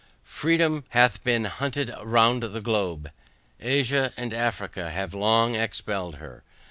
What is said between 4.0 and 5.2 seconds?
and Africa, have